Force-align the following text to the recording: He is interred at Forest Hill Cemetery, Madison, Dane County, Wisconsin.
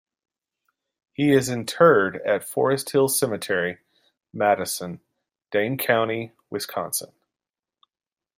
He 1.13 1.31
is 1.31 1.47
interred 1.47 2.15
at 2.25 2.43
Forest 2.43 2.89
Hill 2.89 3.07
Cemetery, 3.07 3.77
Madison, 4.33 4.99
Dane 5.51 5.77
County, 5.77 6.31
Wisconsin. 6.49 7.11